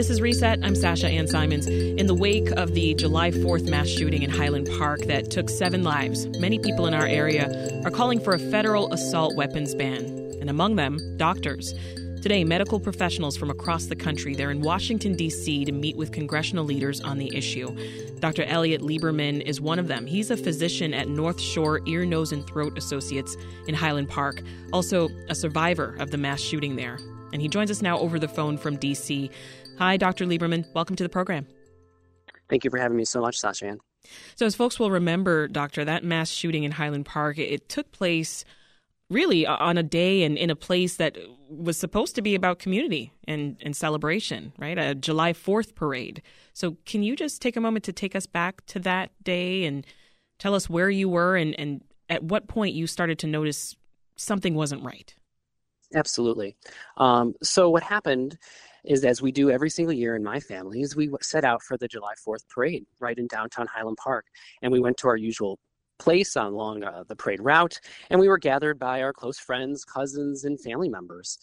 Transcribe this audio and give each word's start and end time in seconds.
This 0.00 0.08
is 0.08 0.22
Reset. 0.22 0.60
I'm 0.64 0.74
Sasha 0.74 1.08
Ann 1.08 1.28
Simons. 1.28 1.66
In 1.66 2.06
the 2.06 2.14
wake 2.14 2.50
of 2.52 2.72
the 2.72 2.94
July 2.94 3.32
4th 3.32 3.68
mass 3.68 3.86
shooting 3.86 4.22
in 4.22 4.30
Highland 4.30 4.66
Park 4.78 5.00
that 5.00 5.30
took 5.30 5.50
seven 5.50 5.84
lives, 5.84 6.26
many 6.38 6.58
people 6.58 6.86
in 6.86 6.94
our 6.94 7.04
area 7.04 7.82
are 7.84 7.90
calling 7.90 8.18
for 8.18 8.32
a 8.32 8.38
federal 8.38 8.90
assault 8.94 9.36
weapons 9.36 9.74
ban, 9.74 10.06
and 10.40 10.48
among 10.48 10.76
them, 10.76 11.18
doctors. 11.18 11.74
Today, 12.22 12.44
medical 12.44 12.80
professionals 12.80 13.36
from 13.36 13.50
across 13.50 13.86
the 13.86 13.94
country, 13.94 14.34
they're 14.34 14.50
in 14.50 14.62
Washington, 14.62 15.16
D.C. 15.16 15.66
to 15.66 15.72
meet 15.72 15.98
with 15.98 16.12
congressional 16.12 16.64
leaders 16.64 17.02
on 17.02 17.18
the 17.18 17.36
issue. 17.36 17.68
Dr. 18.20 18.44
Elliot 18.44 18.80
Lieberman 18.80 19.42
is 19.42 19.60
one 19.60 19.78
of 19.78 19.86
them. 19.86 20.06
He's 20.06 20.30
a 20.30 20.36
physician 20.38 20.94
at 20.94 21.08
North 21.08 21.38
Shore 21.38 21.82
Ear, 21.84 22.06
Nose, 22.06 22.32
and 22.32 22.46
Throat 22.46 22.78
Associates 22.78 23.36
in 23.68 23.74
Highland 23.74 24.08
Park, 24.08 24.40
also 24.72 25.10
a 25.28 25.34
survivor 25.34 25.94
of 25.98 26.10
the 26.10 26.16
mass 26.16 26.40
shooting 26.40 26.76
there. 26.76 26.96
And 27.32 27.40
he 27.40 27.48
joins 27.48 27.70
us 27.70 27.80
now 27.82 27.98
over 27.98 28.18
the 28.18 28.28
phone 28.28 28.58
from 28.58 28.76
D.C. 28.76 29.30
Hi, 29.80 29.96
Dr. 29.96 30.26
Lieberman. 30.26 30.66
Welcome 30.74 30.94
to 30.96 31.02
the 31.02 31.08
program. 31.08 31.46
Thank 32.50 32.64
you 32.64 32.70
for 32.70 32.76
having 32.76 32.98
me 32.98 33.06
so 33.06 33.22
much, 33.22 33.38
Sasha 33.38 33.66
Ann. 33.66 33.78
So, 34.36 34.44
as 34.44 34.54
folks 34.54 34.78
will 34.78 34.90
remember, 34.90 35.48
Doctor, 35.48 35.86
that 35.86 36.04
mass 36.04 36.28
shooting 36.28 36.64
in 36.64 36.72
Highland 36.72 37.06
Park, 37.06 37.38
it 37.38 37.70
took 37.70 37.90
place 37.90 38.44
really 39.08 39.46
on 39.46 39.78
a 39.78 39.82
day 39.82 40.22
and 40.22 40.36
in 40.36 40.50
a 40.50 40.54
place 40.54 40.96
that 40.96 41.16
was 41.48 41.78
supposed 41.78 42.14
to 42.16 42.20
be 42.20 42.34
about 42.34 42.58
community 42.58 43.14
and, 43.26 43.56
and 43.62 43.74
celebration, 43.74 44.52
right? 44.58 44.78
A 44.78 44.94
July 44.94 45.32
4th 45.32 45.74
parade. 45.74 46.20
So, 46.52 46.76
can 46.84 47.02
you 47.02 47.16
just 47.16 47.40
take 47.40 47.56
a 47.56 47.60
moment 47.60 47.86
to 47.86 47.92
take 47.94 48.14
us 48.14 48.26
back 48.26 48.66
to 48.66 48.80
that 48.80 49.12
day 49.24 49.64
and 49.64 49.86
tell 50.38 50.54
us 50.54 50.68
where 50.68 50.90
you 50.90 51.08
were 51.08 51.36
and, 51.36 51.58
and 51.58 51.82
at 52.10 52.22
what 52.22 52.48
point 52.48 52.74
you 52.74 52.86
started 52.86 53.18
to 53.20 53.26
notice 53.26 53.76
something 54.16 54.54
wasn't 54.54 54.84
right? 54.84 55.14
Absolutely. 55.94 56.54
Um, 56.98 57.32
so, 57.42 57.70
what 57.70 57.82
happened 57.82 58.36
is, 58.84 59.04
as 59.04 59.22
we 59.22 59.32
do 59.32 59.50
every 59.50 59.70
single 59.70 59.92
year 59.92 60.16
in 60.16 60.22
my 60.22 60.40
family, 60.40 60.82
is 60.82 60.96
we 60.96 61.10
set 61.20 61.44
out 61.44 61.62
for 61.62 61.76
the 61.76 61.88
July 61.88 62.14
4th 62.26 62.48
parade 62.48 62.84
right 63.00 63.18
in 63.18 63.26
downtown 63.26 63.66
Highland 63.66 63.98
Park. 64.02 64.26
And 64.62 64.72
we 64.72 64.80
went 64.80 64.96
to 64.98 65.08
our 65.08 65.16
usual 65.16 65.58
place 65.98 66.36
along 66.36 66.82
uh, 66.82 67.04
the 67.08 67.16
parade 67.16 67.40
route, 67.40 67.78
and 68.08 68.18
we 68.18 68.28
were 68.28 68.38
gathered 68.38 68.78
by 68.78 69.02
our 69.02 69.12
close 69.12 69.38
friends, 69.38 69.84
cousins, 69.84 70.44
and 70.44 70.60
family 70.60 70.88
members. 70.88 71.38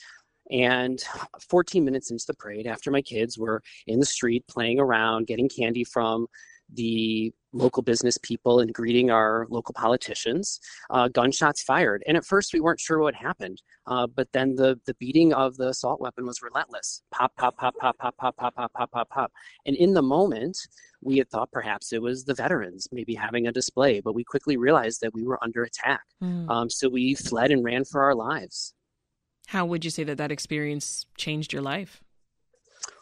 And 0.50 1.04
14 1.50 1.84
minutes 1.84 2.10
into 2.10 2.26
the 2.26 2.34
parade, 2.34 2.68
after 2.68 2.90
my 2.90 3.02
kids 3.02 3.38
were 3.38 3.62
in 3.86 4.00
the 4.00 4.06
street 4.06 4.46
playing 4.48 4.80
around, 4.80 5.28
getting 5.28 5.50
candy 5.50 5.84
from 5.84 6.28
the 6.74 7.34
local 7.54 7.82
business 7.82 8.18
people 8.18 8.60
and 8.60 8.74
greeting 8.74 9.10
our 9.10 9.48
local 9.50 9.74
politicians, 9.74 10.60
uh, 10.90 11.08
gunshots 11.08 11.64
fired. 11.64 12.04
And 12.08 12.18
at 12.18 12.26
first, 12.26 12.54
we 12.54 12.60
weren't 12.60 12.80
sure 12.80 13.00
what 13.00 13.16
happened. 13.16 13.62
Uh, 13.88 14.06
but 14.06 14.28
then 14.34 14.56
the, 14.56 14.80
the 14.86 14.94
beating 14.96 15.34
of 15.34 15.56
the 15.58 15.70
assault 15.70 16.02
weapon 16.02 16.26
was 16.26 16.42
relentless 16.42 17.04
pop, 17.12 17.36
pop, 17.38 17.58
pop, 17.58 17.76
pop, 17.80 17.98
pop, 17.98 18.16
pop, 18.18 18.36
pop, 18.36 18.56
pop, 18.56 18.74
pop, 18.74 18.92
pop, 18.92 19.10
pop. 19.10 19.32
And 19.66 19.76
in 19.76 19.94
the 19.94 20.02
moment, 20.02 20.58
we 21.02 21.18
had 21.18 21.30
thought 21.30 21.52
perhaps 21.52 21.94
it 21.94 22.02
was 22.02 22.26
the 22.26 22.34
veterans 22.34 22.88
maybe 22.92 23.16
having 23.16 23.48
a 23.48 23.52
display, 23.52 24.02
but 24.02 24.14
we 24.14 24.24
quickly 24.24 24.58
realized 24.58 25.02
that 25.02 25.14
we 25.14 25.24
were 25.24 25.42
under 25.44 25.64
attack. 25.64 26.04
Mm. 26.22 26.50
Um, 26.50 26.70
so 26.70 26.90
we 26.90 27.16
fled 27.16 27.52
and 27.52 27.64
ran 27.64 27.86
for 27.86 28.04
our 28.04 28.16
lives. 28.16 28.74
How 29.48 29.66
would 29.66 29.86
you 29.86 29.92
say 29.92 30.04
that 30.04 30.18
that 30.18 30.32
experience 30.32 31.06
changed 31.18 31.54
your 31.54 31.62
life? 31.62 32.04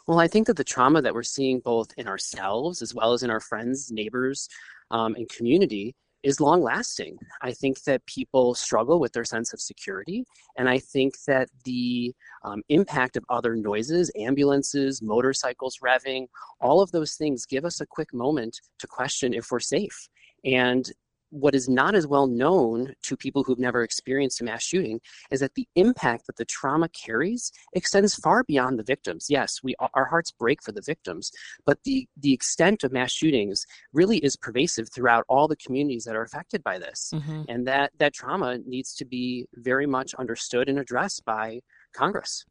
Well, 0.06 0.20
I 0.20 0.28
think 0.28 0.46
that 0.46 0.56
the 0.56 0.64
trauma 0.64 1.02
that 1.02 1.14
we're 1.14 1.24
seeing 1.24 1.60
both 1.60 1.92
in 1.96 2.06
ourselves 2.06 2.80
as 2.80 2.94
well 2.94 3.12
as 3.12 3.24
in 3.24 3.30
our 3.30 3.40
friends, 3.40 3.90
neighbors, 3.90 4.48
um, 4.92 5.16
and 5.16 5.28
community 5.28 5.96
is 6.22 6.40
long 6.40 6.62
lasting. 6.62 7.18
I 7.42 7.52
think 7.52 7.82
that 7.84 8.06
people 8.06 8.54
struggle 8.54 9.00
with 9.00 9.12
their 9.12 9.24
sense 9.24 9.52
of 9.52 9.60
security. 9.60 10.24
And 10.56 10.68
I 10.68 10.78
think 10.78 11.14
that 11.26 11.48
the 11.64 12.14
um, 12.44 12.62
impact 12.68 13.16
of 13.16 13.24
other 13.28 13.56
noises, 13.56 14.10
ambulances, 14.16 15.02
motorcycles 15.02 15.78
revving, 15.84 16.26
all 16.60 16.80
of 16.80 16.92
those 16.92 17.14
things 17.14 17.46
give 17.46 17.64
us 17.64 17.80
a 17.80 17.86
quick 17.86 18.14
moment 18.14 18.60
to 18.78 18.86
question 18.86 19.34
if 19.34 19.50
we're 19.50 19.60
safe. 19.60 20.08
And 20.44 20.90
what 21.36 21.54
is 21.54 21.68
not 21.68 21.94
as 21.94 22.06
well 22.06 22.26
known 22.26 22.94
to 23.02 23.16
people 23.16 23.44
who've 23.44 23.58
never 23.58 23.82
experienced 23.82 24.40
a 24.40 24.44
mass 24.44 24.62
shooting 24.62 25.00
is 25.30 25.40
that 25.40 25.54
the 25.54 25.68
impact 25.74 26.26
that 26.26 26.36
the 26.36 26.44
trauma 26.46 26.88
carries 26.88 27.52
extends 27.74 28.14
far 28.14 28.42
beyond 28.44 28.78
the 28.78 28.82
victims. 28.82 29.26
Yes, 29.28 29.60
we 29.62 29.74
our 29.94 30.06
hearts 30.06 30.32
break 30.32 30.62
for 30.62 30.72
the 30.72 30.82
victims, 30.82 31.30
but 31.66 31.78
the 31.84 32.08
the 32.16 32.32
extent 32.32 32.84
of 32.84 32.92
mass 32.92 33.12
shootings 33.12 33.66
really 33.92 34.18
is 34.18 34.36
pervasive 34.36 34.88
throughout 34.90 35.24
all 35.28 35.46
the 35.46 35.56
communities 35.56 36.04
that 36.04 36.16
are 36.16 36.22
affected 36.22 36.64
by 36.64 36.78
this. 36.78 37.10
Mm-hmm. 37.14 37.42
And 37.48 37.66
that 37.66 37.92
that 37.98 38.14
trauma 38.14 38.58
needs 38.66 38.94
to 38.94 39.04
be 39.04 39.46
very 39.54 39.86
much 39.86 40.14
understood 40.14 40.68
and 40.68 40.78
addressed 40.78 41.24
by 41.24 41.60
Congress. 41.92 42.44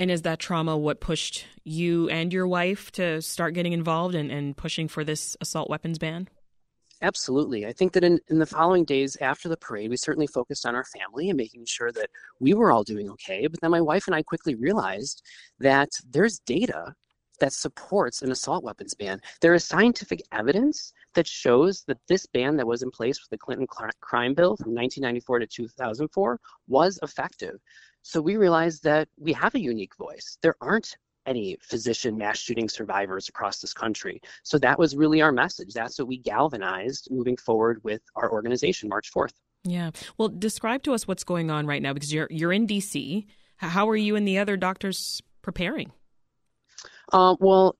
And 0.00 0.10
is 0.10 0.22
that 0.22 0.38
trauma 0.38 0.76
what 0.76 1.00
pushed 1.00 1.44
you 1.62 2.08
and 2.08 2.32
your 2.32 2.48
wife 2.48 2.90
to 2.92 3.20
start 3.20 3.52
getting 3.52 3.74
involved 3.74 4.14
and, 4.14 4.30
and 4.30 4.56
pushing 4.56 4.88
for 4.88 5.04
this 5.04 5.36
assault 5.40 5.68
weapons 5.68 5.98
ban? 5.98 6.28
Absolutely. 7.02 7.66
I 7.66 7.72
think 7.72 7.92
that 7.92 8.04
in, 8.04 8.20
in 8.28 8.38
the 8.38 8.46
following 8.46 8.84
days 8.84 9.16
after 9.22 9.48
the 9.48 9.56
parade, 9.56 9.90
we 9.90 9.96
certainly 9.96 10.26
focused 10.26 10.66
on 10.66 10.74
our 10.74 10.84
family 10.84 11.30
and 11.30 11.36
making 11.36 11.64
sure 11.64 11.92
that 11.92 12.10
we 12.40 12.52
were 12.52 12.70
all 12.70 12.84
doing 12.84 13.08
okay. 13.10 13.46
But 13.46 13.60
then 13.60 13.70
my 13.70 13.80
wife 13.80 14.06
and 14.06 14.14
I 14.14 14.22
quickly 14.22 14.54
realized 14.54 15.22
that 15.58 15.88
there's 16.10 16.40
data 16.40 16.94
that 17.40 17.54
supports 17.54 18.20
an 18.20 18.30
assault 18.30 18.62
weapons 18.62 18.92
ban. 18.92 19.18
There 19.40 19.54
is 19.54 19.64
scientific 19.64 20.20
evidence 20.30 20.92
that 21.14 21.26
shows 21.26 21.84
that 21.84 21.96
this 22.06 22.26
ban 22.26 22.56
that 22.58 22.66
was 22.66 22.82
in 22.82 22.90
place 22.90 23.18
with 23.18 23.30
the 23.30 23.38
Clinton 23.38 23.66
crime 24.00 24.34
bill 24.34 24.56
from 24.58 24.74
1994 24.74 25.38
to 25.38 25.46
2004 25.46 26.38
was 26.68 26.98
effective. 27.02 27.56
So 28.02 28.20
we 28.20 28.36
realized 28.36 28.84
that 28.84 29.08
we 29.18 29.32
have 29.32 29.54
a 29.54 29.60
unique 29.60 29.96
voice. 29.96 30.36
There 30.42 30.54
aren't 30.60 30.96
any 31.26 31.56
physician 31.60 32.16
mass 32.16 32.38
shooting 32.38 32.68
survivors 32.68 33.28
across 33.28 33.60
this 33.60 33.72
country. 33.72 34.20
So 34.42 34.58
that 34.58 34.78
was 34.78 34.96
really 34.96 35.22
our 35.22 35.32
message. 35.32 35.72
That's 35.72 35.98
what 35.98 36.08
we 36.08 36.18
galvanized 36.18 37.08
moving 37.10 37.36
forward 37.36 37.80
with 37.84 38.02
our 38.16 38.30
organization, 38.32 38.88
March 38.88 39.12
4th. 39.12 39.32
Yeah. 39.64 39.90
Well, 40.16 40.28
describe 40.28 40.82
to 40.84 40.94
us 40.94 41.06
what's 41.06 41.24
going 41.24 41.50
on 41.50 41.66
right 41.66 41.82
now 41.82 41.92
because 41.92 42.12
you're 42.12 42.28
you're 42.30 42.52
in 42.52 42.66
DC. 42.66 43.26
How 43.56 43.88
are 43.90 43.96
you 43.96 44.16
and 44.16 44.26
the 44.26 44.38
other 44.38 44.56
doctors 44.56 45.20
preparing? 45.42 45.92
Uh, 47.12 47.36
well, 47.40 47.76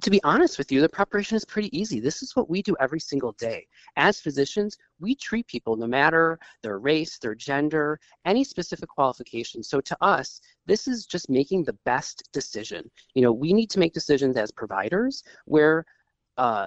to 0.00 0.10
be 0.10 0.22
honest 0.24 0.56
with 0.56 0.72
you, 0.72 0.80
the 0.80 0.88
preparation 0.88 1.36
is 1.36 1.44
pretty 1.44 1.76
easy. 1.78 2.00
This 2.00 2.22
is 2.22 2.34
what 2.34 2.48
we 2.48 2.62
do 2.62 2.76
every 2.80 3.00
single 3.00 3.32
day. 3.32 3.66
As 3.96 4.20
physicians, 4.20 4.76
we 5.00 5.14
treat 5.14 5.46
people 5.46 5.76
no 5.76 5.86
matter 5.86 6.38
their 6.62 6.78
race, 6.78 7.18
their 7.18 7.34
gender, 7.34 8.00
any 8.24 8.44
specific 8.44 8.88
qualification. 8.88 9.62
So 9.62 9.80
to 9.80 9.96
us, 10.00 10.40
this 10.66 10.88
is 10.88 11.06
just 11.06 11.28
making 11.28 11.64
the 11.64 11.76
best 11.84 12.28
decision. 12.32 12.90
You 13.14 13.22
know, 13.22 13.32
we 13.32 13.52
need 13.52 13.70
to 13.70 13.78
make 13.78 13.92
decisions 13.92 14.36
as 14.36 14.50
providers 14.50 15.22
where 15.44 15.84
uh, 16.36 16.66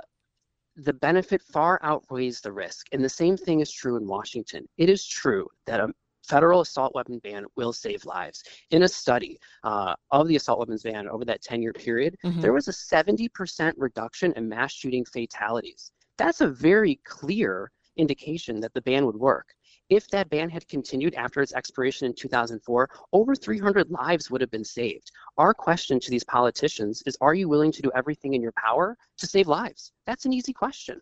the 0.75 0.93
benefit 0.93 1.41
far 1.41 1.79
outweighs 1.83 2.41
the 2.41 2.51
risk. 2.51 2.87
And 2.91 3.03
the 3.03 3.09
same 3.09 3.37
thing 3.37 3.59
is 3.61 3.71
true 3.71 3.97
in 3.97 4.07
Washington. 4.07 4.67
It 4.77 4.89
is 4.89 5.05
true 5.05 5.47
that 5.65 5.79
a 5.79 5.93
federal 6.23 6.61
assault 6.61 6.93
weapon 6.95 7.19
ban 7.19 7.45
will 7.55 7.73
save 7.73 8.05
lives. 8.05 8.43
In 8.71 8.83
a 8.83 8.87
study 8.87 9.39
uh, 9.63 9.95
of 10.11 10.27
the 10.27 10.35
assault 10.35 10.59
weapons 10.59 10.83
ban 10.83 11.07
over 11.07 11.25
that 11.25 11.41
10 11.41 11.61
year 11.61 11.73
period, 11.73 12.17
mm-hmm. 12.23 12.41
there 12.41 12.53
was 12.53 12.67
a 12.67 12.71
70% 12.71 13.73
reduction 13.77 14.33
in 14.33 14.49
mass 14.49 14.73
shooting 14.73 15.05
fatalities. 15.05 15.91
That's 16.17 16.41
a 16.41 16.47
very 16.47 16.99
clear 17.03 17.71
indication 17.97 18.59
that 18.61 18.73
the 18.73 18.81
ban 18.81 19.05
would 19.05 19.15
work. 19.15 19.53
If 19.89 20.07
that 20.09 20.29
ban 20.29 20.49
had 20.49 20.67
continued 20.69 21.15
after 21.15 21.41
its 21.41 21.53
expiration 21.53 22.07
in 22.07 22.13
2004, 22.13 22.89
over 23.11 23.35
300 23.35 23.91
lives 23.91 24.31
would 24.31 24.39
have 24.39 24.51
been 24.51 24.63
saved. 24.63 25.11
Our 25.37 25.53
question 25.53 25.99
to 25.99 26.09
these 26.09 26.23
politicians 26.23 27.03
is 27.05 27.17
Are 27.19 27.33
you 27.33 27.49
willing 27.49 27.73
to 27.73 27.81
do 27.81 27.91
everything 27.93 28.33
in 28.33 28.41
your 28.41 28.53
power 28.53 28.97
to 29.17 29.27
save 29.27 29.47
lives? 29.47 29.91
That's 30.05 30.25
an 30.25 30.31
easy 30.31 30.53
question. 30.53 31.01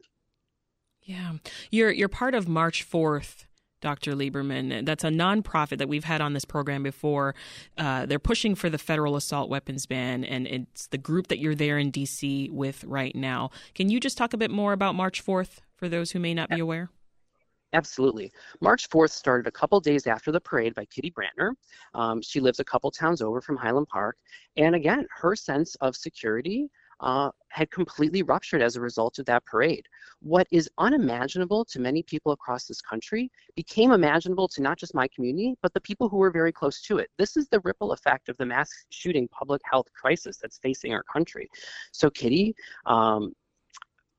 Yeah. 1.03 1.34
You're, 1.69 1.91
you're 1.91 2.09
part 2.09 2.34
of 2.34 2.47
March 2.47 2.90
4th 2.90 3.46
Dr. 3.82 4.14
Lieberman. 4.14 4.86
That's 4.86 5.04
a 5.04 5.10
nonprofit 5.10 5.78
that 5.78 5.90
we've 5.90 6.04
had 6.04 6.22
on 6.22 6.34
this 6.34 6.46
program 6.46 6.84
before. 6.84 7.36
Uh, 7.78 8.06
they're 8.06 8.20
pushing 8.20 8.56
for 8.56 8.70
the 8.70 8.78
federal 8.78 9.16
assault 9.16 9.50
weapons 9.50 9.86
ban, 9.86 10.24
and 10.24 10.48
it's 10.48 10.88
the 10.88 10.98
group 10.98 11.28
that 11.28 11.40
you're 11.40 11.56
there 11.56 11.78
in 11.78 11.92
D.C. 11.92 12.50
with 12.52 12.84
right 12.84 13.16
now. 13.16 13.52
Can 13.76 13.90
you 13.90 14.00
just 14.00 14.18
talk 14.18 14.34
a 14.34 14.38
bit 14.38 14.52
more 14.52 14.74
about 14.74 14.96
March 14.96 15.26
4th 15.26 15.60
for 15.76 15.90
those 15.90 16.12
who 16.12 16.20
may 16.20 16.34
not 16.34 16.50
be 16.50 16.60
aware? 16.60 16.90
Absolutely. 17.74 18.31
March 18.62 18.90
4th 18.90 19.12
started 19.12 19.48
a 19.48 19.52
couple 19.52 19.80
days 19.80 20.08
after 20.08 20.32
the 20.32 20.42
parade 20.42 20.74
by 20.74 20.86
Kitty 20.86 21.12
Brandtner. 21.12 21.52
Um, 21.94 22.22
she 22.22 22.40
lives 22.40 22.60
a 22.60 22.64
couple 22.64 22.90
towns 22.90 23.22
over 23.22 23.42
from 23.42 23.58
Highland 23.58 23.88
Park. 23.88 24.18
And 24.58 24.75
again, 24.75 25.06
her 25.16 25.36
sense 25.36 25.75
of 25.75 25.96
security 25.96 26.70
uh, 27.00 27.31
had 27.50 27.72
completely 27.72 28.24
ruptured 28.24 28.62
as 28.62 28.75
a 28.75 28.81
result 28.81 29.19
of 29.19 29.25
that 29.25 29.46
parade. 29.46 29.88
What 30.22 30.48
is 30.51 30.69
unimaginable 30.78 31.66
to 31.66 31.80
many 31.80 32.04
people 32.04 32.31
across 32.31 32.66
this 32.66 32.81
country 32.81 33.31
became 33.56 33.92
imaginable 33.92 34.48
to 34.50 34.62
not 34.62 34.78
just 34.78 34.94
my 34.94 35.07
community, 35.07 35.56
but 35.62 35.74
the 35.74 35.81
people 35.81 36.10
who 36.10 36.18
were 36.18 36.31
very 36.31 36.51
close 36.51 36.81
to 36.84 36.98
it. 36.98 37.10
This 37.18 37.38
is 37.38 37.48
the 37.50 37.62
ripple 37.62 37.94
effect 37.94 38.30
of 38.30 38.38
the 38.38 38.46
mass 38.46 38.69
shooting 38.90 39.28
public 39.30 39.62
health 39.63 39.88
crisis 39.94 40.38
that's 40.38 40.60
facing 40.60 40.94
our 40.94 41.04
country. 41.04 41.50
So, 41.92 42.10
Kitty, 42.10 42.56
um, 42.86 43.34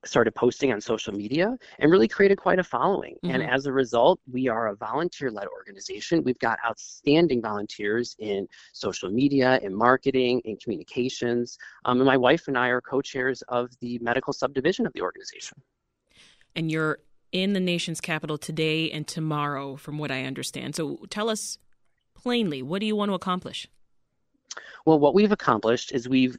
started 0.04 0.34
posting 0.34 0.72
on 0.72 0.80
social 0.80 1.12
media 1.12 1.56
and 1.78 1.90
really 1.90 2.08
created 2.08 2.38
quite 2.38 2.58
a 2.58 2.64
following. 2.64 3.16
Mm-hmm. 3.22 3.34
And 3.34 3.42
as 3.42 3.66
a 3.66 3.72
result, 3.72 4.20
we 4.30 4.48
are 4.48 4.68
a 4.68 4.76
volunteer 4.76 5.30
led 5.30 5.46
organization. 5.48 6.22
We've 6.24 6.38
got 6.38 6.58
outstanding 6.66 7.42
volunteers 7.42 8.16
in 8.18 8.48
social 8.72 9.10
media, 9.10 9.60
in 9.62 9.74
marketing, 9.74 10.40
in 10.44 10.56
communications. 10.56 11.58
Um, 11.84 11.98
and 11.98 12.06
my 12.06 12.16
wife 12.16 12.48
and 12.48 12.56
I 12.56 12.68
are 12.68 12.80
co 12.80 13.00
chairs 13.02 13.42
of 13.48 13.70
the 13.80 13.98
medical 14.00 14.32
subdivision 14.32 14.86
of 14.86 14.92
the 14.94 15.02
organization. 15.02 15.60
And 16.56 16.70
you're 16.70 16.98
in 17.32 17.52
the 17.52 17.60
nation's 17.60 18.00
capital 18.00 18.38
today 18.38 18.90
and 18.90 19.06
tomorrow, 19.06 19.76
from 19.76 19.98
what 19.98 20.10
I 20.10 20.24
understand. 20.24 20.74
So 20.74 20.98
tell 21.10 21.28
us 21.28 21.58
plainly, 22.14 22.62
what 22.62 22.80
do 22.80 22.86
you 22.86 22.96
want 22.96 23.10
to 23.10 23.14
accomplish? 23.14 23.68
Well, 24.84 24.98
what 24.98 25.14
we've 25.14 25.30
accomplished 25.30 25.92
is 25.92 26.08
we've 26.08 26.38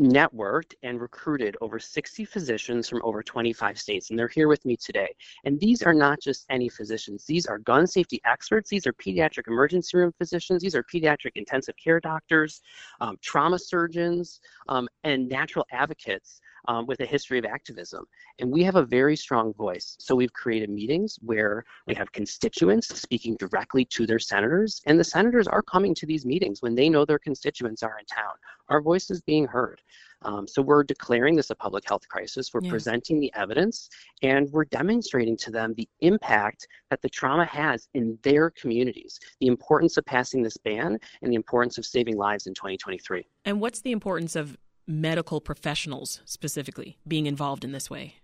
networked 0.00 0.74
and 0.82 1.00
recruited 1.00 1.56
over 1.60 1.78
60 1.78 2.24
physicians 2.24 2.88
from 2.88 3.00
over 3.04 3.22
25 3.22 3.78
states, 3.78 4.10
and 4.10 4.18
they're 4.18 4.28
here 4.28 4.48
with 4.48 4.64
me 4.64 4.76
today. 4.76 5.14
And 5.44 5.60
these 5.60 5.82
are 5.82 5.94
not 5.94 6.20
just 6.20 6.46
any 6.50 6.68
physicians, 6.68 7.24
these 7.26 7.46
are 7.46 7.58
gun 7.58 7.86
safety 7.86 8.20
experts, 8.24 8.70
these 8.70 8.86
are 8.86 8.92
pediatric 8.94 9.46
emergency 9.46 9.96
room 9.96 10.12
physicians, 10.16 10.62
these 10.62 10.74
are 10.74 10.82
pediatric 10.82 11.32
intensive 11.34 11.74
care 11.76 12.00
doctors, 12.00 12.62
um, 13.00 13.16
trauma 13.20 13.58
surgeons, 13.58 14.40
um, 14.68 14.88
and 15.04 15.28
natural 15.28 15.66
advocates 15.70 16.40
um, 16.68 16.86
with 16.86 17.00
a 17.00 17.06
history 17.06 17.38
of 17.38 17.44
activism. 17.44 18.04
And 18.38 18.50
we 18.50 18.62
have 18.64 18.76
a 18.76 18.84
very 18.84 19.16
strong 19.16 19.52
voice. 19.54 19.96
So 19.98 20.14
we've 20.14 20.32
created 20.32 20.70
meetings 20.70 21.18
where 21.22 21.64
we 21.86 21.94
have 21.94 22.12
constituents 22.12 23.00
speaking 23.00 23.36
directly 23.38 23.84
to 23.86 24.06
their 24.06 24.18
senators, 24.18 24.80
and 24.86 24.98
the 24.98 25.04
senators 25.04 25.48
are 25.48 25.62
coming 25.62 25.94
to 25.96 26.06
these 26.06 26.26
meetings 26.26 26.62
when 26.62 26.74
they 26.74 26.88
know 26.88 27.04
their 27.04 27.18
constituents 27.18 27.82
are 27.82 27.98
in 27.98 28.06
town. 28.06 28.34
Our 28.70 28.80
voice 28.80 29.10
is 29.10 29.20
being 29.20 29.46
heard. 29.46 29.82
Um, 30.22 30.46
so 30.46 30.62
we're 30.62 30.84
declaring 30.84 31.34
this 31.34 31.50
a 31.50 31.54
public 31.54 31.86
health 31.86 32.06
crisis. 32.08 32.52
We're 32.52 32.60
yeah. 32.62 32.70
presenting 32.70 33.20
the 33.20 33.32
evidence, 33.34 33.88
and 34.22 34.50
we're 34.50 34.66
demonstrating 34.66 35.36
to 35.38 35.50
them 35.50 35.74
the 35.74 35.88
impact 36.00 36.68
that 36.90 37.00
the 37.02 37.08
trauma 37.08 37.44
has 37.46 37.88
in 37.94 38.18
their 38.22 38.50
communities, 38.50 39.18
the 39.40 39.46
importance 39.46 39.96
of 39.96 40.04
passing 40.04 40.42
this 40.42 40.56
ban, 40.56 40.98
and 41.22 41.32
the 41.32 41.36
importance 41.36 41.78
of 41.78 41.86
saving 41.86 42.16
lives 42.16 42.46
in 42.46 42.54
2023. 42.54 43.26
And 43.44 43.60
what's 43.60 43.80
the 43.80 43.92
importance 43.92 44.36
of 44.36 44.56
medical 44.86 45.40
professionals 45.40 46.20
specifically 46.24 46.98
being 47.06 47.26
involved 47.26 47.64
in 47.64 47.72
this 47.72 47.88
way? 47.88 48.16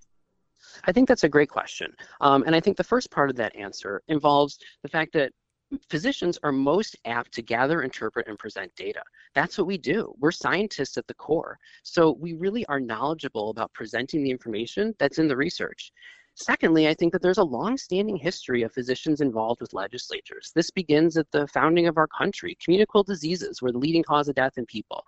I 0.84 0.93
think 0.93 1.08
that's 1.08 1.25
a 1.25 1.28
great 1.28 1.48
question. 1.48 1.94
Um, 2.20 2.43
and 2.46 2.54
I 2.54 2.60
think 2.60 2.76
the 2.76 2.84
first 2.84 3.10
part 3.10 3.31
of 3.31 3.37
that 3.37 3.54
answer 3.56 4.02
involves 4.08 4.58
the 4.82 4.88
fact 4.88 5.12
that 5.14 5.32
physicians 5.88 6.38
are 6.42 6.52
most 6.52 6.96
apt 7.04 7.32
to 7.32 7.42
gather, 7.42 7.82
interpret, 7.82 8.28
and 8.28 8.38
present 8.38 8.74
data. 8.76 9.02
That's 9.34 9.58
what 9.58 9.66
we 9.66 9.78
do. 9.78 10.14
We're 10.18 10.30
scientists 10.30 10.96
at 10.96 11.06
the 11.06 11.14
core. 11.14 11.58
So 11.82 12.12
we 12.12 12.34
really 12.34 12.64
are 12.66 12.80
knowledgeable 12.80 13.50
about 13.50 13.72
presenting 13.72 14.22
the 14.22 14.30
information 14.30 14.94
that's 14.98 15.18
in 15.18 15.28
the 15.28 15.36
research. 15.36 15.92
Secondly, 16.38 16.86
I 16.86 16.92
think 16.92 17.14
that 17.14 17.22
there's 17.22 17.38
a 17.38 17.44
long-standing 17.44 18.16
history 18.16 18.62
of 18.62 18.70
physicians 18.70 19.22
involved 19.22 19.62
with 19.62 19.72
legislatures. 19.72 20.52
This 20.54 20.70
begins 20.70 21.16
at 21.16 21.30
the 21.30 21.48
founding 21.48 21.86
of 21.86 21.96
our 21.96 22.06
country. 22.06 22.58
Communicable 22.62 23.04
diseases 23.04 23.62
were 23.62 23.72
the 23.72 23.78
leading 23.78 24.02
cause 24.02 24.28
of 24.28 24.34
death 24.34 24.58
in 24.58 24.66
people. 24.66 25.02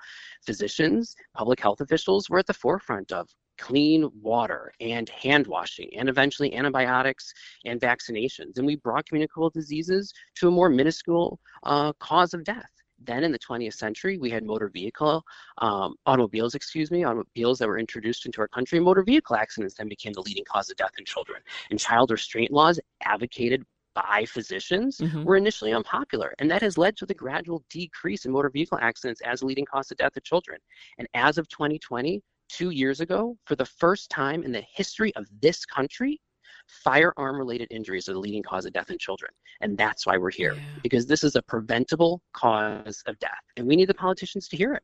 Physicians, 0.47 1.15
public 1.35 1.61
health 1.61 1.83
officials 1.83 2.31
were 2.31 2.39
at 2.39 2.47
the 2.47 2.55
forefront 2.55 3.13
of 3.13 3.29
clean 3.59 4.09
water 4.23 4.73
and 4.81 5.11
hand 5.11 5.47
washing 5.47 5.91
and 5.99 6.09
eventually 6.09 6.55
antibiotics 6.55 7.31
and 7.67 7.79
vaccinations. 7.79 8.57
And 8.57 8.67
we 8.67 8.77
brought 8.77 9.05
communicable 9.07 9.51
diseases 9.51 10.15
to 10.37 10.49
a 10.49 10.51
more 10.51 10.71
minuscule 10.71 11.39
uh, 11.65 11.93
cause 12.01 12.33
of 12.33 12.43
death. 12.43 12.71
Then 13.05 13.25
in 13.25 13.33
the 13.33 13.39
20th 13.39 13.75
century, 13.75 14.19
we 14.19 14.31
had 14.31 14.45
motor 14.45 14.69
vehicle, 14.69 15.25
um, 15.59 15.95
automobiles, 16.07 16.55
excuse 16.55 16.91
me, 16.91 17.05
automobiles 17.05 17.59
that 17.59 17.69
were 17.69 17.79
introduced 17.79 18.27
into 18.27 18.41
our 18.41 18.49
country. 18.49 18.81
Motor 18.81 19.03
vehicle 19.03 19.37
accidents 19.37 19.75
then 19.75 19.89
became 19.89 20.13
the 20.13 20.23
leading 20.23 20.45
cause 20.45 20.71
of 20.71 20.77
death 20.77 20.93
in 20.99 21.05
children. 21.05 21.41
And 21.71 21.79
child 21.79 22.11
restraint 22.11 22.53
laws 22.53 22.81
advocated 23.03 23.65
by 23.95 24.25
physicians 24.27 24.99
mm-hmm. 24.99 25.25
were 25.25 25.37
initially 25.37 25.73
unpopular, 25.73 26.33
and 26.39 26.51
that 26.51 26.63
has 26.63 26.79
led 26.79 26.97
to 26.97 27.07
the 27.07 27.15
gradual 27.15 27.65
decrease 27.71 28.27
in 28.27 28.33
motor 28.33 28.51
vehicle 28.51 28.79
accidents 28.81 29.21
as 29.23 29.43
a 29.43 29.47
leading 29.47 29.65
cause 29.65 29.91
of 29.91 29.97
death 29.97 30.17
of 30.17 30.23
children. 30.23 30.59
And 30.99 31.09
as 31.15 31.39
of 31.39 31.49
2020, 31.49 32.23
two 32.49 32.71
years 32.71 33.01
ago, 33.01 33.37
for 33.45 33.57
the 33.57 33.65
first 33.65 34.11
time 34.11 34.43
in 34.43 34.53
the 34.53 34.65
history 34.73 35.15
of 35.17 35.27
this 35.41 35.67
country, 35.67 36.21
firearm 36.69 37.37
related 37.37 37.69
injuries 37.71 38.09
are 38.09 38.13
the 38.13 38.19
leading 38.19 38.43
cause 38.43 38.67
of 38.67 38.73
death 38.73 38.91
in 38.91 38.99
children. 38.99 39.31
And 39.61 39.77
that's 39.77 40.07
why 40.07 40.19
we're 40.19 40.31
here, 40.31 40.55
yeah. 40.55 40.63
because 40.83 41.07
this 41.07 41.25
is 41.25 41.35
a 41.35 41.43
preventable 41.43 42.23
cause 42.33 43.03
of 43.07 43.19
death. 43.19 43.31
And 43.57 43.67
we 43.67 43.77
need 43.77 43.89
the 43.89 43.95
politicians 43.95 44.49
to 44.49 44.57
hear 44.57 44.75
it. 44.75 44.83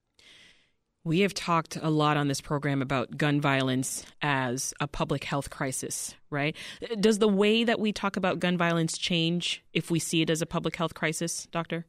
We 1.04 1.20
have 1.20 1.34
talked 1.34 1.76
a 1.76 1.90
lot 1.90 2.16
on 2.16 2.28
this 2.28 2.40
program 2.40 2.80
about 2.80 3.18
gun 3.18 3.38
violence 3.38 4.06
as 4.22 4.72
a 4.80 4.88
public 4.88 5.24
health 5.24 5.50
crisis, 5.50 6.14
right? 6.30 6.56
Does 6.98 7.18
the 7.18 7.28
way 7.28 7.62
that 7.62 7.78
we 7.78 7.92
talk 7.92 8.16
about 8.16 8.40
gun 8.40 8.56
violence 8.56 8.96
change 8.96 9.62
if 9.74 9.90
we 9.90 9.98
see 9.98 10.22
it 10.22 10.30
as 10.30 10.40
a 10.40 10.46
public 10.46 10.76
health 10.76 10.94
crisis, 10.94 11.46
Doctor? 11.52 11.84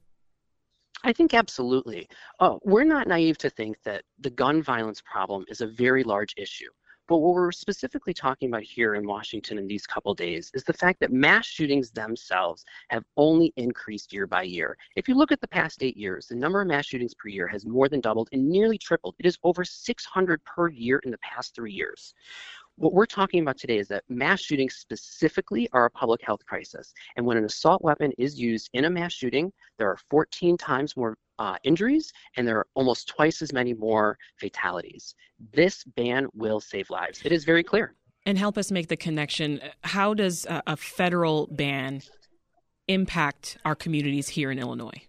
I 1.05 1.13
think 1.13 1.33
absolutely. 1.33 2.09
Uh, 2.41 2.57
we're 2.63 2.83
not 2.83 3.07
naive 3.07 3.37
to 3.37 3.49
think 3.49 3.77
that 3.83 4.03
the 4.19 4.31
gun 4.31 4.61
violence 4.61 5.01
problem 5.01 5.45
is 5.47 5.61
a 5.61 5.67
very 5.67 6.03
large 6.03 6.33
issue. 6.35 6.69
But 7.07 7.17
what 7.17 7.35
we're 7.35 7.51
specifically 7.51 8.13
talking 8.15 8.49
about 8.49 8.63
here 8.63 8.95
in 8.95 9.05
Washington 9.05 9.59
in 9.59 9.67
these 9.67 9.85
couple 9.85 10.15
days 10.15 10.49
is 10.55 10.63
the 10.63 10.73
fact 10.73 10.99
that 11.01 11.11
mass 11.11 11.45
shootings 11.45 11.91
themselves 11.91 12.65
have 12.89 13.03
only 13.15 13.53
increased 13.57 14.11
year 14.11 14.25
by 14.25 14.41
year. 14.41 14.75
If 14.95 15.07
you 15.07 15.13
look 15.13 15.31
at 15.31 15.39
the 15.39 15.47
past 15.47 15.83
eight 15.83 15.97
years, 15.97 16.27
the 16.27 16.35
number 16.35 16.61
of 16.61 16.67
mass 16.67 16.87
shootings 16.87 17.13
per 17.13 17.29
year 17.29 17.47
has 17.47 17.63
more 17.63 17.89
than 17.89 18.01
doubled 18.01 18.29
and 18.31 18.49
nearly 18.49 18.79
tripled. 18.79 19.15
It 19.19 19.27
is 19.27 19.37
over 19.43 19.63
600 19.63 20.43
per 20.45 20.69
year 20.69 20.99
in 21.05 21.11
the 21.11 21.19
past 21.19 21.53
three 21.53 21.73
years. 21.73 22.15
What 22.77 22.93
we're 22.93 23.05
talking 23.05 23.41
about 23.41 23.57
today 23.57 23.77
is 23.77 23.87
that 23.87 24.03
mass 24.09 24.41
shootings 24.41 24.75
specifically 24.75 25.69
are 25.71 25.85
a 25.85 25.89
public 25.89 26.21
health 26.21 26.45
crisis. 26.45 26.93
And 27.15 27.25
when 27.25 27.37
an 27.37 27.45
assault 27.45 27.81
weapon 27.81 28.11
is 28.17 28.37
used 28.37 28.69
in 28.73 28.85
a 28.85 28.89
mass 28.89 29.13
shooting, 29.13 29.51
there 29.77 29.89
are 29.89 29.97
14 30.09 30.57
times 30.57 30.97
more 30.97 31.17
uh, 31.39 31.55
injuries 31.63 32.11
and 32.35 32.47
there 32.47 32.57
are 32.57 32.67
almost 32.75 33.07
twice 33.07 33.41
as 33.41 33.53
many 33.53 33.73
more 33.73 34.17
fatalities. 34.39 35.15
This 35.53 35.83
ban 35.95 36.27
will 36.33 36.59
save 36.59 36.89
lives. 36.89 37.21
It 37.23 37.31
is 37.31 37.45
very 37.45 37.63
clear. 37.63 37.95
And 38.25 38.37
help 38.37 38.57
us 38.57 38.71
make 38.71 38.87
the 38.87 38.97
connection. 38.97 39.61
How 39.83 40.13
does 40.13 40.45
a, 40.45 40.61
a 40.67 40.77
federal 40.77 41.47
ban 41.51 42.01
impact 42.87 43.57
our 43.63 43.75
communities 43.75 44.29
here 44.29 44.51
in 44.51 44.59
Illinois? 44.59 45.01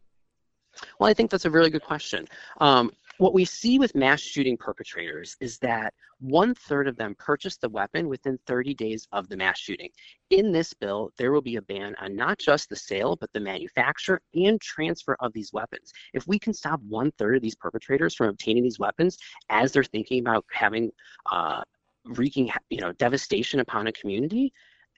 Well, 0.99 1.09
I 1.09 1.15
think 1.15 1.31
that's 1.31 1.47
a 1.47 1.51
really 1.51 1.71
good 1.71 1.83
question. 1.83 2.29
Um, 2.61 2.93
what 3.19 3.35
we 3.35 3.45
see 3.45 3.79
with 3.79 3.95
mass 3.95 4.21
shooting 4.21 4.57
perpetrators 4.57 5.37
is 5.41 5.59
that 5.59 5.95
one 6.19 6.55
third 6.55 6.89
of 6.89 6.97
them 6.97 7.15
purchase 7.19 7.57
the 7.57 7.69
weapon 7.69 8.09
within 8.09 8.39
30 8.47 8.75
days 8.75 9.07
of 9.13 9.29
the 9.29 9.37
mass 9.37 9.59
shooting. 9.59 9.91
In 10.31 10.53
this 10.53 10.73
bill, 10.75 11.11
there 11.19 11.33
will 11.33 11.43
be 11.43 11.57
a 11.57 11.63
ban 11.63 11.95
on 12.01 12.17
not 12.17 12.39
just 12.39 12.69
the 12.69 12.77
sale, 12.77 13.17
but 13.17 13.33
the 13.33 13.41
manufacture 13.41 14.21
and 14.35 14.61
transfer 14.61 15.17
of 15.21 15.33
these 15.33 15.53
weapons. 15.53 15.93
If 16.15 16.27
we 16.27 16.39
can 16.39 16.53
stop 16.53 16.81
one 16.89 17.11
third 17.13 17.37
of 17.37 17.43
these 17.43 17.55
perpetrators 17.55 18.15
from 18.15 18.29
obtaining 18.29 18.63
these 18.63 18.79
weapons 18.79 19.19
as 19.51 19.73
they're 19.73 19.85
thinking 19.85 20.21
about 20.21 20.45
having 20.51 20.91
uh, 21.31 21.63
wreaking 22.05 22.51
you 22.71 22.81
know 22.81 22.93
devastation 22.93 23.61
upon 23.61 23.89
a 23.89 23.93
community 23.93 24.53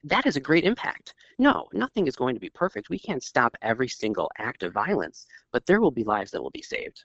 that 0.04 0.26
is 0.26 0.36
a 0.36 0.40
great 0.40 0.64
impact. 0.64 1.14
No, 1.38 1.66
nothing 1.72 2.06
is 2.06 2.16
going 2.16 2.34
to 2.34 2.40
be 2.40 2.50
perfect. 2.50 2.88
We 2.88 2.98
can't 2.98 3.22
stop 3.22 3.56
every 3.62 3.88
single 3.88 4.30
act 4.38 4.62
of 4.62 4.72
violence, 4.72 5.26
but 5.52 5.66
there 5.66 5.80
will 5.80 5.90
be 5.90 6.04
lives 6.04 6.30
that 6.30 6.42
will 6.42 6.50
be 6.50 6.62
saved. 6.62 7.04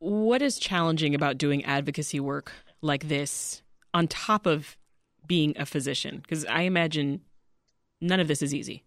What 0.00 0.40
is 0.40 0.58
challenging 0.58 1.14
about 1.14 1.36
doing 1.36 1.62
advocacy 1.66 2.20
work 2.20 2.52
like 2.80 3.08
this 3.08 3.62
on 3.92 4.08
top 4.08 4.46
of 4.46 4.78
being 5.26 5.54
a 5.58 5.66
physician? 5.66 6.20
Because 6.22 6.46
I 6.46 6.62
imagine 6.62 7.20
none 8.00 8.18
of 8.18 8.26
this 8.26 8.40
is 8.40 8.54
easy. 8.54 8.82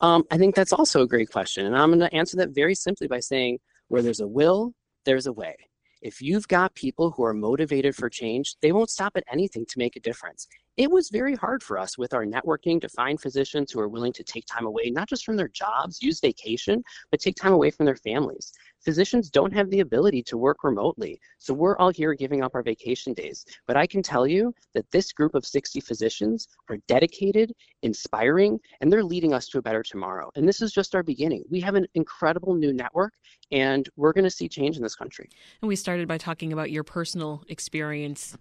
Um, 0.00 0.24
I 0.32 0.36
think 0.36 0.56
that's 0.56 0.72
also 0.72 1.02
a 1.02 1.06
great 1.06 1.30
question. 1.30 1.64
And 1.64 1.78
I'm 1.78 1.90
going 1.90 2.00
to 2.00 2.12
answer 2.12 2.36
that 2.38 2.50
very 2.50 2.74
simply 2.74 3.06
by 3.06 3.20
saying 3.20 3.60
where 3.86 4.02
there's 4.02 4.18
a 4.18 4.26
will, 4.26 4.74
there's 5.04 5.28
a 5.28 5.32
way. 5.32 5.54
If 6.02 6.20
you've 6.20 6.48
got 6.48 6.74
people 6.74 7.12
who 7.12 7.22
are 7.22 7.32
motivated 7.32 7.94
for 7.94 8.10
change, 8.10 8.56
they 8.62 8.72
won't 8.72 8.90
stop 8.90 9.12
at 9.14 9.24
anything 9.30 9.64
to 9.64 9.78
make 9.78 9.94
a 9.94 10.00
difference. 10.00 10.48
It 10.76 10.90
was 10.90 11.08
very 11.08 11.36
hard 11.36 11.62
for 11.62 11.78
us 11.78 11.96
with 11.96 12.12
our 12.14 12.26
networking 12.26 12.80
to 12.80 12.88
find 12.88 13.20
physicians 13.20 13.70
who 13.70 13.78
are 13.78 13.88
willing 13.88 14.12
to 14.14 14.24
take 14.24 14.44
time 14.46 14.66
away, 14.66 14.90
not 14.90 15.08
just 15.08 15.24
from 15.24 15.36
their 15.36 15.48
jobs, 15.48 16.02
use 16.02 16.18
vacation, 16.18 16.82
but 17.12 17.20
take 17.20 17.36
time 17.36 17.52
away 17.52 17.70
from 17.70 17.86
their 17.86 17.94
families 17.94 18.52
physicians 18.84 19.30
don't 19.30 19.52
have 19.52 19.70
the 19.70 19.80
ability 19.80 20.22
to 20.24 20.36
work 20.36 20.62
remotely. 20.62 21.20
So 21.38 21.54
we're 21.54 21.76
all 21.78 21.90
here 21.90 22.14
giving 22.14 22.42
up 22.42 22.54
our 22.54 22.62
vacation 22.62 23.14
days. 23.14 23.44
But 23.66 23.76
I 23.76 23.86
can 23.86 24.02
tell 24.02 24.26
you 24.26 24.54
that 24.74 24.90
this 24.90 25.12
group 25.12 25.34
of 25.34 25.46
60 25.46 25.80
physicians 25.80 26.48
are 26.68 26.76
dedicated, 26.86 27.52
inspiring, 27.82 28.58
and 28.80 28.92
they're 28.92 29.04
leading 29.04 29.32
us 29.32 29.48
to 29.48 29.58
a 29.58 29.62
better 29.62 29.82
tomorrow. 29.82 30.30
And 30.34 30.46
this 30.46 30.60
is 30.60 30.72
just 30.72 30.94
our 30.94 31.02
beginning. 31.02 31.44
We 31.50 31.60
have 31.60 31.74
an 31.74 31.86
incredible 31.94 32.54
new 32.54 32.72
network, 32.72 33.14
and 33.50 33.88
we're 33.96 34.12
going 34.12 34.24
to 34.24 34.30
see 34.30 34.48
change 34.48 34.76
in 34.76 34.82
this 34.82 34.96
country. 34.96 35.28
And 35.62 35.68
we 35.68 35.76
started 35.76 36.06
by 36.06 36.18
talking 36.18 36.52
about 36.52 36.70
your 36.70 36.84
personal 36.84 37.42
experience. 37.48 38.36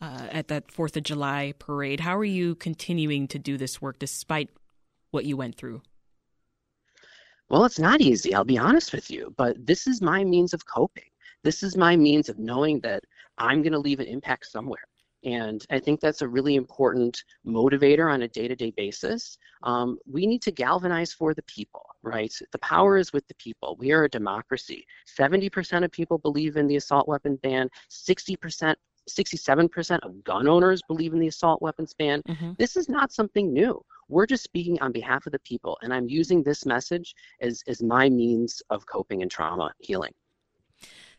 Uh, 0.00 0.28
at 0.30 0.46
that 0.46 0.70
Fourth 0.70 0.96
of 0.96 1.02
July 1.02 1.54
parade, 1.58 1.98
how 1.98 2.16
are 2.16 2.24
you 2.24 2.54
continuing 2.54 3.26
to 3.26 3.36
do 3.36 3.56
this 3.56 3.82
work 3.82 3.98
despite 3.98 4.48
what 5.10 5.24
you 5.24 5.36
went 5.36 5.56
through? 5.56 5.82
Well, 7.50 7.64
it's 7.64 7.78
not 7.78 8.00
easy, 8.00 8.34
I'll 8.34 8.44
be 8.44 8.58
honest 8.58 8.92
with 8.92 9.10
you, 9.10 9.34
but 9.36 9.56
this 9.66 9.86
is 9.86 10.02
my 10.02 10.22
means 10.22 10.52
of 10.52 10.66
coping. 10.66 11.10
This 11.44 11.62
is 11.62 11.76
my 11.76 11.96
means 11.96 12.28
of 12.28 12.38
knowing 12.38 12.80
that 12.80 13.04
I'm 13.38 13.62
going 13.62 13.72
to 13.72 13.78
leave 13.78 14.00
an 14.00 14.06
impact 14.06 14.46
somewhere. 14.46 14.84
And 15.24 15.64
I 15.70 15.78
think 15.80 16.00
that's 16.00 16.22
a 16.22 16.28
really 16.28 16.54
important 16.54 17.24
motivator 17.46 18.12
on 18.12 18.22
a 18.22 18.28
day 18.28 18.46
to 18.48 18.54
day 18.54 18.70
basis. 18.76 19.38
Um, 19.62 19.98
we 20.06 20.26
need 20.26 20.42
to 20.42 20.52
galvanize 20.52 21.12
for 21.12 21.34
the 21.34 21.42
people, 21.42 21.84
right? 22.02 22.32
The 22.52 22.58
power 22.58 22.96
is 22.96 23.12
with 23.12 23.26
the 23.26 23.34
people. 23.34 23.76
We 23.80 23.92
are 23.92 24.04
a 24.04 24.10
democracy. 24.10 24.86
70% 25.18 25.84
of 25.84 25.90
people 25.90 26.18
believe 26.18 26.56
in 26.56 26.68
the 26.68 26.76
assault 26.76 27.08
weapon 27.08 27.36
ban, 27.36 27.68
60%. 27.90 28.74
67% 29.08 30.00
of 30.00 30.22
gun 30.22 30.46
owners 30.46 30.82
believe 30.86 31.14
in 31.14 31.18
the 31.18 31.28
assault 31.28 31.62
weapons 31.62 31.94
ban. 31.94 32.20
Mm-hmm. 32.28 32.52
This 32.58 32.76
is 32.76 32.90
not 32.90 33.10
something 33.10 33.54
new. 33.54 33.82
We're 34.08 34.26
just 34.26 34.42
speaking 34.42 34.80
on 34.80 34.92
behalf 34.92 35.26
of 35.26 35.32
the 35.32 35.38
people, 35.40 35.78
and 35.82 35.92
I'm 35.92 36.08
using 36.08 36.42
this 36.42 36.64
message 36.64 37.14
as, 37.40 37.62
as 37.66 37.82
my 37.82 38.08
means 38.08 38.62
of 38.70 38.86
coping 38.86 39.22
and 39.22 39.30
trauma 39.30 39.72
healing. 39.78 40.12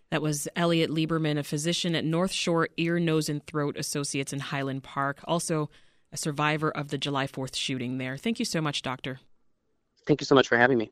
That 0.09 0.23
was 0.23 0.47
Elliot 0.55 0.89
Lieberman, 0.89 1.37
a 1.37 1.43
physician 1.43 1.93
at 1.93 2.03
North 2.03 2.31
Shore 2.31 2.67
Ear, 2.77 2.99
Nose, 2.99 3.29
and 3.29 3.45
Throat 3.45 3.77
Associates 3.77 4.33
in 4.33 4.39
Highland 4.39 4.81
Park, 4.81 5.19
also 5.25 5.69
a 6.11 6.17
survivor 6.17 6.71
of 6.71 6.87
the 6.87 6.97
July 6.97 7.27
4th 7.27 7.55
shooting 7.55 7.99
there. 7.99 8.17
Thank 8.17 8.39
you 8.39 8.45
so 8.45 8.59
much, 8.59 8.81
Doctor. 8.81 9.19
Thank 10.07 10.21
you 10.21 10.25
so 10.25 10.33
much 10.33 10.47
for 10.47 10.57
having 10.57 10.79
me. 10.79 10.91